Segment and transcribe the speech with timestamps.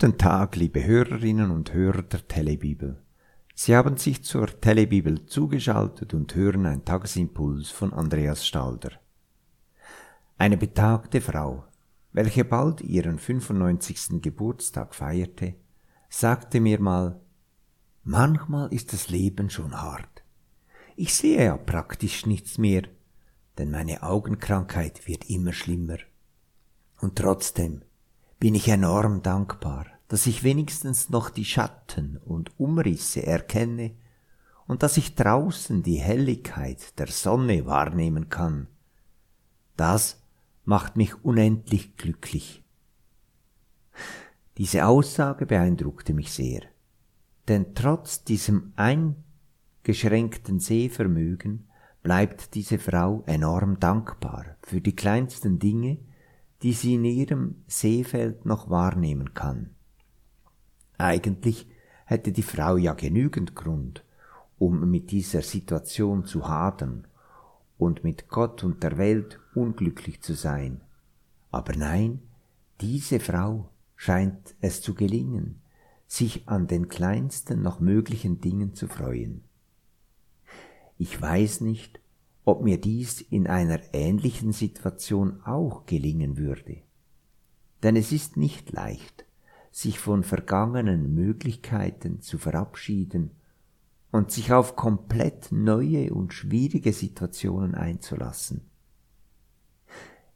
[0.00, 3.02] Guten Tag, liebe Hörerinnen und Hörer der Telebibel.
[3.54, 8.92] Sie haben sich zur Telebibel zugeschaltet und hören einen Tagesimpuls von Andreas Stalder.
[10.38, 11.64] Eine betagte Frau,
[12.12, 14.22] welche bald ihren 95.
[14.22, 15.56] Geburtstag feierte,
[16.08, 17.20] sagte mir mal,
[18.02, 20.24] manchmal ist das Leben schon hart.
[20.96, 22.84] Ich sehe ja praktisch nichts mehr,
[23.58, 25.98] denn meine Augenkrankheit wird immer schlimmer.
[27.02, 27.82] Und trotzdem
[28.40, 33.92] bin ich enorm dankbar, dass ich wenigstens noch die Schatten und Umrisse erkenne
[34.66, 38.66] und dass ich draußen die Helligkeit der Sonne wahrnehmen kann.
[39.76, 40.22] Das
[40.64, 42.64] macht mich unendlich glücklich.
[44.56, 46.62] Diese Aussage beeindruckte mich sehr,
[47.46, 51.68] denn trotz diesem eingeschränkten Sehvermögen
[52.02, 55.98] bleibt diese Frau enorm dankbar für die kleinsten Dinge,
[56.62, 59.70] die sie in ihrem Seefeld noch wahrnehmen kann.
[60.98, 61.66] Eigentlich
[62.04, 64.04] hätte die Frau ja genügend Grund,
[64.58, 67.06] um mit dieser Situation zu hadern
[67.78, 70.82] und mit Gott und der Welt unglücklich zu sein.
[71.50, 72.20] Aber nein,
[72.80, 75.62] diese Frau scheint es zu gelingen,
[76.06, 79.44] sich an den kleinsten noch möglichen Dingen zu freuen.
[80.98, 82.00] Ich weiß nicht,
[82.50, 86.78] ob mir dies in einer ähnlichen Situation auch gelingen würde.
[87.82, 89.24] Denn es ist nicht leicht,
[89.70, 93.30] sich von vergangenen Möglichkeiten zu verabschieden
[94.10, 98.62] und sich auf komplett neue und schwierige Situationen einzulassen.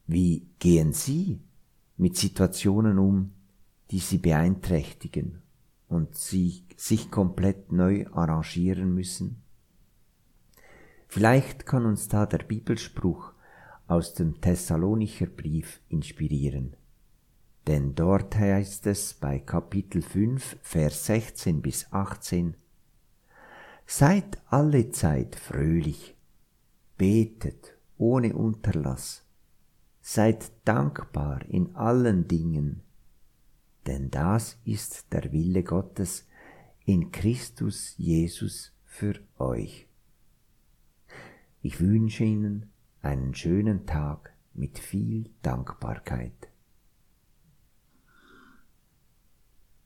[0.06, 1.40] Wie gehen Sie
[1.96, 3.32] mit Situationen um,
[3.90, 5.42] die Sie beeinträchtigen
[5.88, 9.43] und Sie sich komplett neu arrangieren müssen?
[11.14, 13.34] Vielleicht kann uns da der Bibelspruch
[13.86, 16.74] aus dem Thessalonicher Brief inspirieren.
[17.68, 22.56] Denn dort heißt es bei Kapitel 5, Vers 16 bis 18,
[23.86, 26.16] Seid alle Zeit fröhlich,
[26.98, 29.24] betet ohne Unterlass,
[30.00, 32.82] seid dankbar in allen Dingen,
[33.86, 36.26] denn das ist der Wille Gottes
[36.84, 39.86] in Christus Jesus für euch.
[41.66, 42.66] Ich wünsche Ihnen
[43.00, 46.43] einen schönen Tag mit viel Dankbarkeit.